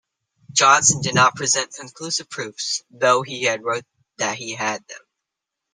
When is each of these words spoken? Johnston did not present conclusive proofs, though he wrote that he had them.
Johnston 0.51 1.01
did 1.01 1.13
not 1.13 1.35
present 1.35 1.75
conclusive 1.75 2.27
proofs, 2.27 2.81
though 2.89 3.21
he 3.21 3.47
wrote 3.57 3.85
that 4.17 4.33
he 4.35 4.55
had 4.55 4.81
them. 4.87 5.01